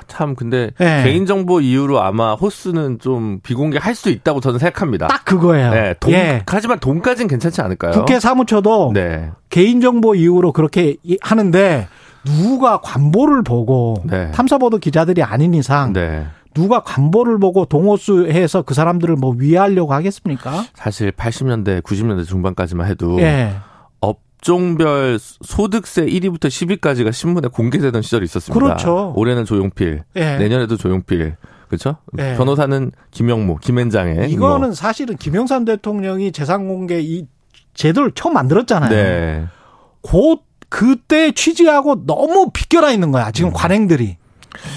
참 0.07 0.35
근데 0.35 0.69
네. 0.77 1.03
개인정보 1.03 1.61
이유로 1.61 1.99
아마 1.99 2.35
호수는 2.35 2.99
좀 2.99 3.39
비공개할 3.41 3.95
수 3.95 4.09
있다고 4.09 4.39
저는 4.39 4.59
생각합니다. 4.59 5.07
딱 5.07 5.25
그거예요. 5.25 5.71
네, 5.71 5.95
돈, 5.99 6.11
예. 6.11 6.43
하지만 6.45 6.79
돈까지는 6.79 7.27
괜찮지 7.27 7.61
않을까요? 7.61 7.91
국회 7.91 8.19
사무처도 8.19 8.91
네. 8.93 9.31
개인정보 9.49 10.13
이유로 10.15 10.51
그렇게 10.51 10.97
하는데 11.21 11.87
누가 12.25 12.79
관보를 12.81 13.43
보고 13.43 13.95
네. 14.05 14.31
탐사보도 14.31 14.77
기자들이 14.77 15.23
아닌 15.23 15.53
이상 15.53 15.93
네. 15.93 16.25
누가 16.53 16.81
관보를 16.81 17.39
보고 17.39 17.65
동호수해서 17.65 18.61
그 18.61 18.73
사람들을 18.73 19.15
뭐 19.15 19.33
위하려고 19.37 19.93
하겠습니까? 19.93 20.65
사실 20.75 21.11
80년대, 21.11 21.81
90년대 21.81 22.27
중반까지만 22.27 22.87
해도 22.87 23.19
예. 23.19 23.55
업종별 23.99 25.17
소득세 25.19 26.05
1위부터 26.05 26.47
10위까지가 26.47 27.11
신문에 27.11 27.47
공개되던 27.47 28.01
시절이 28.01 28.25
있었습니다. 28.25 28.63
그렇죠. 28.63 29.13
올해는 29.15 29.45
조용필, 29.45 30.03
예. 30.15 30.37
내년에도 30.37 30.77
조용필. 30.77 31.35
그렇죠? 31.67 31.97
예. 32.19 32.35
변호사는 32.37 32.91
김영모, 33.09 33.57
김앤장에 33.57 34.27
이거는 34.27 34.67
뭐. 34.67 34.73
사실은 34.73 35.17
김영삼 35.17 35.65
대통령이 35.65 36.31
재산 36.31 36.67
공개 36.67 36.99
이 37.01 37.25
제도를 37.73 38.11
처음 38.13 38.33
만들었잖아요. 38.33 38.91
네. 38.91 39.45
곧 40.01 40.41
그때 40.73 41.31
취지하고 41.31 42.03
너무 42.07 42.49
비껴나 42.51 42.91
있는 42.91 43.11
거야. 43.11 43.29
지금 43.29 43.51
음. 43.51 43.53
관행들이. 43.53 44.17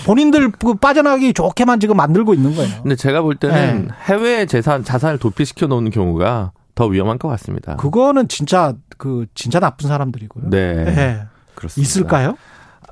본인들 0.04 0.52
그 0.52 0.74
빠져나가기 0.74 1.32
좋게만 1.32 1.80
지금 1.80 1.96
만들고 1.96 2.34
있는 2.34 2.54
거예요. 2.54 2.82
근데 2.82 2.96
제가 2.96 3.22
볼 3.22 3.34
때는 3.36 3.88
네. 3.88 3.94
해외 4.04 4.44
재산 4.44 4.84
자산을 4.84 5.16
도피시켜 5.16 5.68
놓는 5.68 5.90
경우가 5.90 6.52
더 6.74 6.86
위험한 6.86 7.18
것 7.18 7.28
같습니다. 7.28 7.76
그거는 7.76 8.28
진짜 8.28 8.74
그 8.98 9.24
진짜 9.34 9.58
나쁜 9.58 9.88
사람들이고요. 9.88 10.50
네. 10.50 10.84
네. 10.84 11.22
그렇습니다. 11.54 11.88
있을까요? 11.88 12.36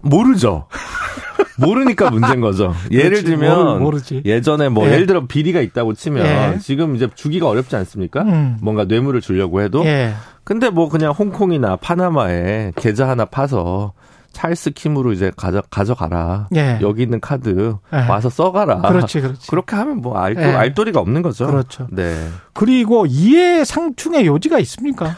모르죠. 0.00 0.68
모르니까 1.58 2.10
문제인 2.10 2.40
거죠. 2.40 2.74
예를 2.90 3.22
그렇지, 3.22 3.24
들면 3.24 3.82
모르, 3.82 4.00
예전에 4.24 4.70
뭐 4.70 4.86
예. 4.88 4.92
예를 4.92 5.06
들어 5.06 5.26
비리가 5.26 5.60
있다고 5.60 5.92
치면 5.92 6.26
예. 6.26 6.58
지금 6.58 6.96
이제 6.96 7.08
주기가 7.14 7.48
어렵지 7.48 7.76
않습니까? 7.76 8.22
음. 8.22 8.56
뭔가 8.62 8.84
뇌물을 8.84 9.20
주려고 9.20 9.60
해도. 9.60 9.84
예. 9.84 10.14
근데 10.44 10.70
뭐 10.70 10.88
그냥 10.88 11.12
홍콩이나 11.12 11.76
파나마에 11.76 12.72
계좌 12.76 13.08
하나 13.08 13.24
파서 13.24 13.92
찰스 14.32 14.70
킴으로 14.72 15.12
이제 15.12 15.30
가져 15.36 15.62
가져가라. 15.70 16.48
예. 16.56 16.78
여기 16.82 17.02
있는 17.02 17.20
카드 17.20 17.76
예. 17.92 17.96
와서 18.08 18.28
써가라. 18.28 18.80
그렇지, 18.82 19.20
그렇지. 19.20 19.46
그렇게 19.48 19.76
하면 19.76 19.98
뭐 19.98 20.18
알도 20.18 20.42
예. 20.42 20.46
알도리가 20.46 21.00
없는 21.00 21.22
거죠. 21.22 21.46
그렇죠. 21.46 21.86
네. 21.90 22.28
그리고 22.52 23.06
이해 23.06 23.64
상충의 23.64 24.26
요지가 24.26 24.58
있습니까? 24.58 25.14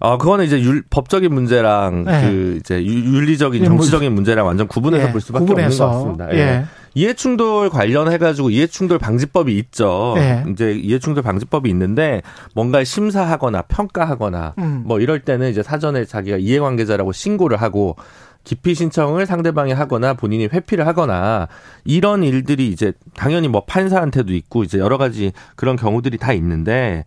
아, 0.00 0.16
그거는 0.18 0.44
이제 0.44 0.60
율, 0.60 0.84
법적인 0.90 1.32
문제랑 1.32 2.04
네. 2.04 2.20
그 2.20 2.56
이제 2.60 2.84
윤리적인 2.84 3.64
예, 3.64 3.68
뭐 3.68 3.78
정치적인 3.78 4.12
문제랑 4.12 4.46
완전 4.46 4.68
구분해서 4.68 5.08
예, 5.08 5.12
볼 5.12 5.20
수밖에 5.22 5.46
구분해서. 5.46 5.86
없는 5.86 6.02
것 6.02 6.18
같습니다. 6.18 6.38
예. 6.38 6.66
예. 6.98 7.02
이해충돌 7.02 7.70
관련해 7.70 8.18
가지고 8.18 8.50
이해충돌 8.50 8.98
방지법이 8.98 9.56
있죠. 9.58 10.14
예. 10.18 10.44
이제 10.50 10.72
이해충돌 10.72 11.22
방지법이 11.22 11.70
있는데 11.70 12.22
뭔가 12.54 12.82
심사하거나 12.82 13.62
평가하거나 13.62 14.54
음. 14.58 14.82
뭐 14.84 15.00
이럴 15.00 15.20
때는 15.20 15.50
이제 15.50 15.62
사전에 15.62 16.04
자기가 16.04 16.38
이해관계자라고 16.38 17.12
신고를 17.12 17.60
하고 17.60 17.96
기피 18.44 18.74
신청을 18.74 19.26
상대방이 19.26 19.72
하거나 19.72 20.14
본인이 20.14 20.46
회피를 20.46 20.86
하거나 20.86 21.48
이런 21.84 22.22
일들이 22.22 22.68
이제 22.68 22.92
당연히 23.14 23.46
뭐 23.46 23.64
판사한테도 23.64 24.32
있고 24.34 24.64
이제 24.64 24.78
여러 24.78 24.96
가지 24.96 25.32
그런 25.54 25.76
경우들이 25.76 26.16
다 26.18 26.32
있는데 26.32 27.04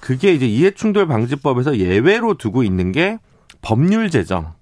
그게 0.00 0.32
이제 0.32 0.46
이해충돌 0.46 1.06
방지법에서 1.06 1.76
예외로 1.76 2.34
두고 2.34 2.62
있는 2.62 2.92
게 2.92 3.18
법률 3.60 4.10
제정 4.10 4.54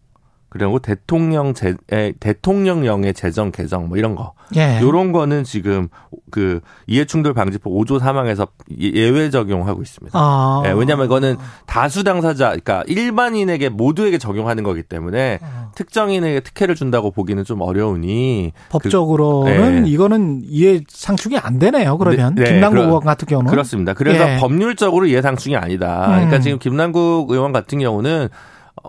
그리고 0.49 0.79
대통령 0.79 1.55
제 1.55 1.75
대통령령의 2.21 3.15
재정 3.15 3.51
개정 3.51 3.89
뭐 3.89 3.99
이런 3.99 4.15
거. 4.15 4.33
예. 4.55 4.81
요런 4.81 5.11
거는 5.11 5.43
지금 5.43 5.89
그 6.31 6.61
이해충돌 6.87 7.35
방지법 7.35 7.73
5조 7.73 7.99
3항에서 7.99 8.49
예외 8.79 9.29
적용하고 9.31 9.83
있습니다. 9.83 10.17
아. 10.17 10.63
예, 10.67 10.71
왜냐하면 10.71 11.07
이거는 11.07 11.37
다수 11.67 12.05
당사자, 12.05 12.47
그러니까 12.47 12.85
일반인에게 12.87 13.71
모두에게 13.71 14.19
적용하는 14.19 14.63
거기 14.63 14.83
때문에 14.85 15.41
아. 15.43 15.71
특정인에게 15.75 16.41
특혜를 16.41 16.77
준다고 16.77 17.11
보기는 17.11 17.43
좀 17.45 17.61
어려우니 17.61 18.53
법적으로는 18.69 19.83
그, 19.83 19.89
예. 19.89 19.91
이거는 19.91 20.43
이해 20.45 20.81
상충이 20.89 21.39
안 21.39 21.59
되네요. 21.59 21.99
그러면 21.99 22.35
네, 22.37 22.45
네, 22.45 22.53
김남국 22.53 22.85
의원 22.85 23.01
같은 23.01 23.27
경우는 23.27 23.51
그렇습니다. 23.51 23.95
그래서 23.95 24.35
예. 24.35 24.37
법률적으로 24.39 25.07
이해 25.07 25.23
상충이 25.23 25.57
아니다. 25.57 25.87
그러니까 25.87 26.07
음. 26.07 26.15
그러니까 26.15 26.41
지금 26.41 26.59
김남국 26.59 27.31
의원 27.31 27.53
같은 27.53 27.79
경우는 27.79 28.29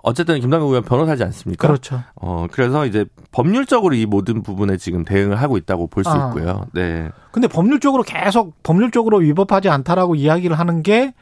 어쨌든 0.02 0.40
김남국 0.40 0.68
의원 0.70 0.84
변호사지 0.84 1.24
않습니까? 1.24 1.66
그렇죠. 1.66 2.00
어, 2.14 2.46
그래서 2.50 2.86
이제 2.86 3.04
법률적으로 3.32 3.94
이 3.94 4.06
모든 4.06 4.42
부분에 4.42 4.76
지금 4.76 5.04
대응을 5.04 5.36
하고 5.36 5.56
있다고 5.56 5.86
볼수 5.88 6.10
아. 6.10 6.28
있고요. 6.28 6.66
네. 6.72 7.10
근데 7.32 7.48
법률적으로 7.48 8.02
계속 8.02 8.62
법률적으로 8.62 9.18
위법하지 9.18 9.68
않다라고 9.68 10.14
이야기를 10.14 10.58
하는 10.58 10.82
게 10.82 11.12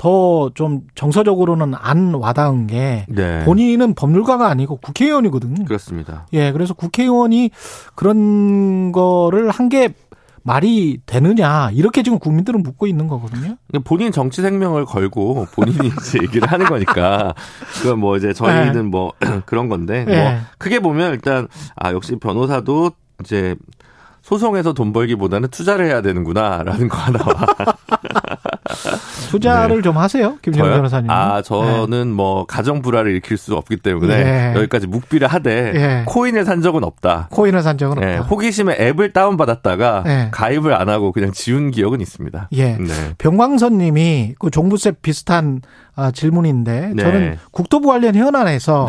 더 0.00 0.48
좀 0.54 0.80
정서적으로는 0.94 1.74
안 1.76 2.14
와닿은 2.14 2.66
게 2.68 3.04
네. 3.08 3.44
본인은 3.44 3.94
법률가가 3.94 4.48
아니고 4.48 4.76
국회의원이거든요. 4.76 5.66
그렇습니다. 5.66 6.26
예, 6.32 6.52
그래서 6.52 6.72
국회의원이 6.72 7.50
그런 7.94 8.92
거를 8.92 9.50
한게 9.50 9.92
말이 10.42 11.00
되느냐 11.06 11.70
이렇게 11.72 12.02
지금 12.02 12.18
국민들은 12.18 12.62
묻고 12.62 12.86
있는 12.86 13.08
거거든요. 13.08 13.56
본인 13.84 14.12
정치 14.12 14.42
생명을 14.42 14.84
걸고 14.84 15.46
본인이 15.52 15.88
이제 16.00 16.18
얘기를 16.22 16.48
하는 16.50 16.66
거니까 16.66 17.34
그건 17.82 17.98
뭐 17.98 18.16
이제 18.16 18.32
저희는 18.32 18.72
네. 18.72 18.82
뭐 18.82 19.12
그런 19.46 19.68
건데 19.68 20.04
뭐 20.04 20.14
네. 20.14 20.30
뭐 20.32 20.40
크게 20.58 20.80
보면 20.80 21.12
일단 21.12 21.48
아 21.76 21.92
역시 21.92 22.16
변호사도 22.16 22.92
이제 23.20 23.54
소송에서 24.22 24.72
돈 24.72 24.92
벌기보다는 24.92 25.48
투자를 25.48 25.86
해야 25.86 26.02
되는구나라는 26.02 26.88
거 26.88 26.96
하나와 26.96 27.34
투자를 29.30 29.76
네. 29.76 29.82
좀 29.82 29.96
하세요, 29.96 30.36
김정은 30.42 30.72
변호사님. 30.72 31.10
아 31.10 31.40
저는 31.42 32.08
네. 32.08 32.14
뭐 32.14 32.44
가정 32.46 32.82
불화를 32.82 33.12
일으킬 33.12 33.36
수 33.36 33.54
없기 33.54 33.76
때문에 33.76 34.24
네. 34.24 34.54
여기까지 34.56 34.86
묵비를 34.86 35.28
하되 35.28 35.72
네. 35.72 36.02
코인을 36.06 36.44
산 36.44 36.62
적은 36.62 36.82
없다. 36.84 37.28
코인을 37.30 37.62
산 37.62 37.78
적은 37.78 38.00
네. 38.00 38.16
없다. 38.18 38.28
호기심에 38.28 38.76
앱을 38.78 39.12
다운 39.12 39.36
받았다가 39.36 40.02
네. 40.04 40.28
가입을 40.32 40.74
안 40.74 40.88
하고 40.88 41.12
그냥 41.12 41.32
지운 41.32 41.70
기억은 41.70 42.00
있습니다. 42.00 42.48
예. 42.54 42.78
병광선님이 43.18 44.34
그 44.38 44.50
종부세 44.50 44.92
비슷한 45.02 45.62
아, 45.94 46.10
질문인데 46.10 46.94
저는 46.98 47.38
국토부 47.50 47.88
관련 47.88 48.14
현안에서. 48.14 48.86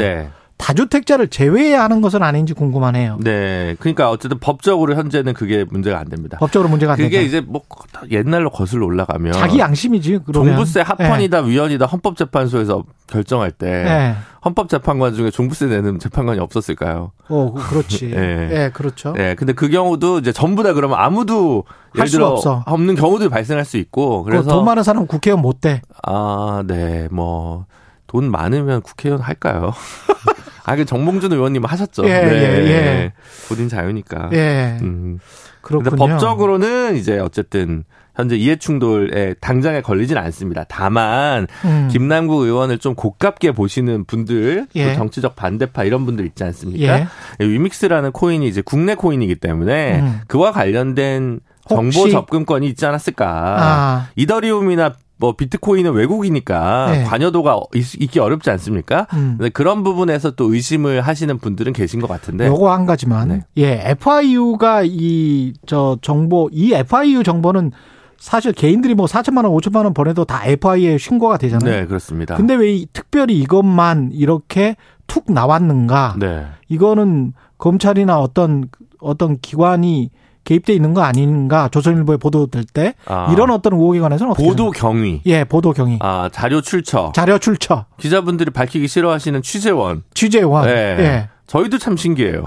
다주택자를 0.61 1.27
제외해야 1.29 1.83
하는 1.83 2.01
것은 2.01 2.21
아닌지 2.21 2.53
궁금하네요. 2.53 3.17
네. 3.19 3.75
그러니까 3.79 4.11
어쨌든 4.11 4.37
법적으로 4.37 4.95
현재는 4.95 5.33
그게 5.33 5.65
문제가 5.67 5.97
안 5.97 6.07
됩니다. 6.07 6.37
법적으로 6.39 6.69
문제가 6.69 6.93
안 6.93 6.97
된다. 6.97 7.09
그게 7.09 7.23
이제 7.25 7.41
뭐 7.41 7.63
옛날로 8.11 8.51
거슬러 8.51 8.85
올라가면 8.85 9.33
자기 9.33 9.57
양심이지. 9.57 10.19
그러면. 10.25 10.53
종부세 10.53 10.81
합헌이다 10.81 11.41
네. 11.41 11.49
위헌이다 11.49 11.87
헌법재판소에서 11.87 12.83
결정할 13.07 13.49
때 13.49 13.83
네. 13.83 14.15
헌법재판관 14.45 15.15
중에 15.15 15.31
종부세 15.31 15.65
내는 15.65 15.97
재판관이 15.97 16.39
없었을까요? 16.39 17.11
어, 17.27 17.53
그렇지. 17.53 18.09
네. 18.13 18.47
네. 18.47 18.69
그렇죠. 18.71 19.13
네. 19.13 19.33
근데 19.33 19.53
그 19.53 19.67
경우도 19.67 20.19
이제 20.19 20.31
전부 20.31 20.61
다 20.61 20.73
그러면 20.73 20.99
아무도 20.99 21.63
할수 21.95 22.23
없어. 22.23 22.63
없는 22.67 22.95
경우도 22.95 23.29
발생할 23.29 23.65
수 23.65 23.77
있고 23.77 24.23
그래서 24.23 24.49
돈 24.49 24.63
많은 24.65 24.83
사람 24.83 25.07
국회의원 25.07 25.41
못 25.41 25.59
돼. 25.59 25.81
아, 26.03 26.63
네. 26.67 27.07
뭐 27.11 27.65
돈 28.11 28.29
많으면 28.29 28.81
국회의원 28.81 29.21
할까요? 29.21 29.73
아, 30.65 30.75
그 30.75 30.83
정봉준 30.83 31.31
의원님 31.31 31.63
하셨죠. 31.63 32.03
예, 32.09 32.09
네. 32.09 32.33
예, 32.33 32.67
예. 32.67 33.13
본인 33.47 33.69
자유니까. 33.69 34.29
예. 34.33 34.77
음. 34.81 35.19
그렇군요. 35.61 35.95
법적으로는 35.95 36.97
이제 36.97 37.19
어쨌든 37.19 37.85
현재 38.13 38.35
이해충돌에 38.35 39.35
당장에 39.39 39.79
걸리진 39.79 40.17
않습니다. 40.17 40.65
다만 40.67 41.47
음. 41.63 41.87
김남국 41.89 42.41
의원을 42.41 42.79
좀 42.79 42.95
고깝게 42.95 43.53
보시는 43.53 44.03
분들, 44.03 44.67
예. 44.75 44.93
정치적 44.93 45.37
반대파 45.37 45.85
이런 45.85 46.05
분들 46.05 46.25
있지 46.25 46.43
않습니까? 46.43 46.99
예. 46.99 47.07
위믹스라는 47.39 48.11
코인이 48.11 48.45
이제 48.45 48.61
국내 48.61 48.95
코인이기 48.95 49.35
때문에 49.35 49.99
음. 50.01 50.19
그와 50.27 50.51
관련된 50.51 51.39
정보 51.69 52.09
접근권이 52.09 52.67
있지 52.67 52.85
않았을까? 52.85 53.25
아. 53.25 54.07
이더리움이나 54.17 54.95
뭐 55.21 55.33
비트코인은 55.35 55.93
외국이니까 55.93 56.91
네. 56.91 57.03
관여도가 57.03 57.59
있, 57.75 58.11
기 58.11 58.19
어렵지 58.19 58.49
않습니까? 58.49 59.05
음. 59.13 59.37
그런 59.53 59.83
부분에서 59.83 60.31
또 60.31 60.51
의심을 60.53 61.01
하시는 61.01 61.37
분들은 61.37 61.71
계신 61.73 62.01
것 62.01 62.07
같은데. 62.07 62.47
요거 62.47 62.71
한 62.73 62.85
가지만. 62.87 63.29
네. 63.29 63.41
예, 63.57 63.81
FIU가 63.91 64.83
이 64.85 65.53
저 65.67 65.97
정보 66.01 66.49
이 66.51 66.73
FIU 66.73 67.23
정보는 67.23 67.71
사실 68.17 68.51
개인들이 68.51 68.93
뭐 68.95 69.05
4천만 69.05 69.45
원, 69.45 69.53
5천만 69.53 69.83
원 69.83 69.93
보내도 69.93 70.25
다 70.25 70.41
FI에 70.45 70.97
신고가 70.97 71.37
되잖아요. 71.37 71.71
네, 71.81 71.85
그렇습니다. 71.85 72.35
근데 72.35 72.55
왜 72.55 72.85
특별히 72.93 73.37
이것만 73.39 74.11
이렇게 74.13 74.75
툭 75.07 75.31
나왔는가? 75.31 76.15
네. 76.19 76.45
이거는 76.67 77.33
검찰이나 77.57 78.19
어떤 78.19 78.69
어떤 78.99 79.39
기관이 79.39 80.09
개입돼 80.43 80.73
있는 80.73 80.93
거 80.93 81.01
아닌가 81.01 81.69
조선일보에 81.69 82.17
보도될 82.17 82.63
때 82.65 82.95
아. 83.05 83.29
이런 83.31 83.51
어떤 83.51 83.73
의혹에 83.73 83.99
관해서는 83.99 84.31
어떻게 84.31 84.47
보도 84.47 84.71
경위. 84.71 85.21
예 85.25 85.43
보도 85.43 85.71
경위. 85.73 85.97
아 86.01 86.29
자료 86.31 86.61
출처. 86.61 87.11
자료 87.13 87.37
출처. 87.37 87.85
기자분들이 87.97 88.51
밝히기 88.51 88.87
싫어하시는 88.87 89.41
취재원. 89.41 90.03
취재원. 90.13 90.67
예, 90.69 90.71
예. 90.99 91.29
저희도 91.47 91.77
참 91.77 91.95
신기해요. 91.97 92.45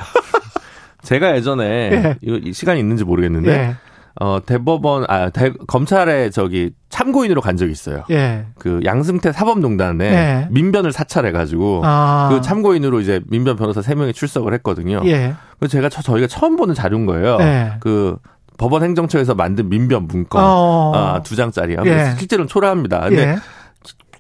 제가 1.03 1.37
예전에 1.37 1.65
예. 1.65 2.17
이 2.23 2.53
시간이 2.53 2.81
있는지 2.81 3.05
모르겠는데 3.05 3.51
예. 3.53 3.77
어, 4.21 4.39
대법원, 4.45 5.07
아, 5.09 5.31
대, 5.31 5.53
검찰에 5.67 6.31
저기 6.31 6.71
참고인으로 6.89 7.41
간 7.41 7.57
적이 7.57 7.73
있어요. 7.73 8.05
예. 8.11 8.47
그 8.59 8.81
양승태 8.85 9.33
사법농단에 9.33 10.05
예. 10.05 10.49
민변을 10.51 10.93
사찰해가지고 10.93 11.83
아. 11.85 12.29
그 12.31 12.41
참고인으로 12.41 13.01
이제 13.01 13.21
민변 13.29 13.57
변호사 13.57 13.81
3명이 13.81 14.15
출석을 14.15 14.55
했거든요. 14.55 15.03
예. 15.07 15.35
그 15.59 15.67
제가 15.67 15.89
저, 15.89 16.01
저희가 16.01 16.29
처음 16.29 16.55
보는 16.57 16.75
자료인 16.75 17.07
거예요. 17.07 17.39
예. 17.41 17.73
그 17.81 18.17
법원 18.57 18.85
행정처에서 18.85 19.35
만든 19.35 19.69
민변 19.69 20.07
문건 20.07 20.43
어. 20.45 20.93
아, 20.95 21.23
두 21.23 21.35
장짜리. 21.35 21.77
예. 21.85 22.15
실제로는 22.17 22.47
초라합니다. 22.47 23.01
근데 23.01 23.23
예. 23.23 23.37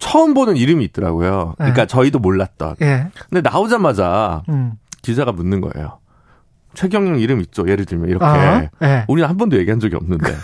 처음 0.00 0.34
보는 0.34 0.56
이름이 0.56 0.84
있더라고요. 0.86 1.54
그러니까 1.56 1.82
예. 1.82 1.86
저희도 1.86 2.18
몰랐던. 2.18 2.76
예. 2.82 3.06
근데 3.30 3.48
나오자마자 3.48 4.42
음. 4.48 4.72
기자가 5.02 5.30
묻는 5.30 5.60
거예요. 5.60 5.98
최경영 6.74 7.18
이름 7.18 7.40
있죠. 7.40 7.66
예를 7.68 7.84
들면 7.84 8.08
이렇게. 8.08 8.24
아, 8.24 8.68
네. 8.80 9.04
우리는 9.08 9.28
한 9.28 9.36
번도 9.36 9.56
얘기한 9.58 9.80
적이 9.80 9.96
없는데. 9.96 10.24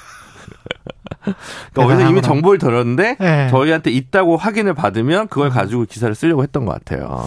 그러니까 1.73 1.95
어디서 1.95 2.11
이미 2.11 2.23
정보를 2.23 2.59
들었는데 2.59 3.17
네. 3.19 3.49
저희한테 3.51 3.91
있다고 3.91 4.37
확인을 4.37 4.75
받으면 4.75 5.29
그걸 5.29 5.51
가지고 5.51 5.85
기사를 5.85 6.15
쓰려고 6.15 6.43
했던 6.43 6.65
것 6.65 6.73
같아요. 6.73 7.23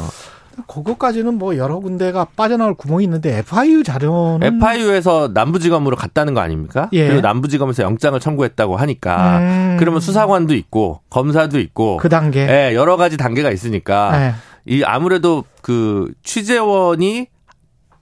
그것까지는 0.68 1.36
뭐 1.36 1.58
여러 1.58 1.80
군데가 1.80 2.26
빠져나올 2.36 2.76
구멍이 2.76 3.04
있는데 3.06 3.40
FIU 3.40 3.84
자료는 3.84 4.56
FIU에서 4.58 5.32
남부지검으로 5.34 5.96
갔다는 5.96 6.34
거 6.34 6.42
아닙니까? 6.42 6.90
예. 6.94 7.08
그리고 7.08 7.22
남부지검에서 7.22 7.84
영장을 7.84 8.20
청구했다고 8.20 8.76
하니까 8.78 9.40
음. 9.40 9.78
그러면 9.80 10.00
수사관도 10.00 10.54
있고 10.56 11.02
검사도 11.10 11.60
있고 11.60 11.98
그 11.98 12.10
단계 12.10 12.48
예, 12.48 12.76
여러 12.76 12.98
가지 12.98 13.18
단계가 13.18 13.50
있으니까 13.52 14.12
예. 14.22 14.34
이 14.66 14.84
아무래도 14.84 15.44
그 15.62 16.12
취재원이 16.24 17.28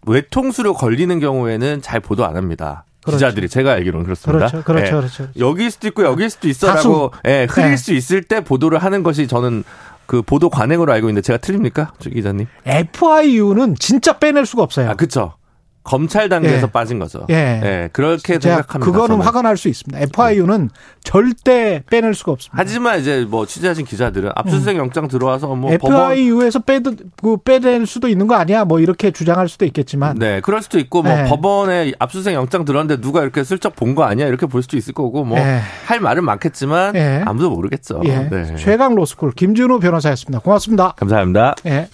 외통수로 0.05 0.73
걸리는 0.73 1.19
경우에는 1.19 1.81
잘 1.81 1.99
보도 1.99 2.25
안 2.25 2.35
합니다. 2.35 2.85
그렇죠. 3.03 3.17
기자들이 3.17 3.49
제가 3.49 3.71
알기로는 3.73 4.05
그렇습니다. 4.05 4.47
그렇죠, 4.47 4.63
그렇죠, 4.63 4.85
예. 4.85 4.99
그렇죠. 4.99 5.27
여기일 5.39 5.71
수도 5.71 5.87
있고 5.87 6.03
여기일 6.03 6.29
수도 6.29 6.47
있어라고 6.47 7.11
예, 7.27 7.47
흐릴 7.49 7.71
예. 7.71 7.77
수 7.77 7.93
있을 7.93 8.23
때 8.23 8.41
보도를 8.41 8.77
하는 8.77 9.01
것이 9.03 9.27
저는 9.27 9.63
그 10.05 10.21
보도 10.21 10.49
관행으로 10.49 10.91
알고 10.91 11.09
있는데 11.09 11.25
제가 11.25 11.37
틀립니까, 11.37 11.93
주 11.99 12.09
기자님? 12.09 12.45
FIU는 12.65 13.75
진짜 13.79 14.19
빼낼 14.19 14.45
수가 14.45 14.61
없어요. 14.61 14.89
아, 14.89 14.95
그렇죠. 14.95 15.35
검찰 15.83 16.29
단계에서 16.29 16.67
예. 16.67 16.71
빠진 16.71 16.99
거죠. 16.99 17.25
예. 17.29 17.61
예. 17.63 17.89
그렇게 17.91 18.39
생각합니다. 18.39 18.79
그거는 18.79 19.07
저는. 19.15 19.25
화가 19.25 19.41
날 19.41 19.57
수 19.57 19.67
있습니다. 19.67 19.99
FIU는 19.99 20.67
네. 20.67 20.73
절대 21.03 21.83
빼낼 21.89 22.13
수가 22.13 22.31
없습니다. 22.33 22.55
하지만 22.59 22.99
이제 22.99 23.25
뭐 23.27 23.45
취재하신 23.45 23.85
기자들은 23.85 24.31
압수수색 24.35 24.75
음. 24.75 24.79
영장 24.81 25.07
들어와서 25.07 25.47
뭐 25.55 25.71
FIU에서 25.73 26.59
빼, 26.59 26.79
그 26.79 27.37
빼낼 27.43 27.85
수도 27.85 28.07
있는 28.07 28.27
거 28.27 28.35
아니야? 28.35 28.63
뭐 28.65 28.79
이렇게 28.79 29.11
주장할 29.11 29.49
수도 29.49 29.65
있겠지만. 29.65 30.17
네, 30.19 30.39
그럴 30.41 30.61
수도 30.61 30.79
있고 30.79 31.01
뭐 31.03 31.13
네. 31.15 31.25
법원에 31.25 31.93
압수수색 31.99 32.33
영장 32.33 32.63
들어왔는데 32.65 33.01
누가 33.01 33.21
이렇게 33.23 33.43
슬쩍 33.43 33.75
본 33.75 33.91
거 33.95 34.03
아니야? 34.03 34.27
이렇게 34.27 34.45
볼 34.45 34.61
수도 34.63 34.77
있을 34.77 34.93
거고 34.93 35.25
뭐할 35.25 35.63
네. 35.89 35.99
말은 35.99 36.23
많겠지만 36.23 36.93
네. 36.93 37.21
아무도 37.25 37.49
모르겠죠. 37.49 38.01
네. 38.03 38.55
최강 38.57 38.95
로스쿨 38.95 39.31
김준우 39.31 39.79
변호사였습니다. 39.79 40.39
고맙습니다. 40.39 40.93
감사합니다. 40.97 41.55
예. 41.65 41.89